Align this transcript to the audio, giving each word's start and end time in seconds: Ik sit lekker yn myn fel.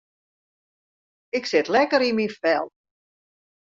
Ik 1.37 1.45
sit 1.51 1.67
lekker 1.73 2.01
yn 2.09 2.17
myn 2.17 2.33
fel. 2.41 2.65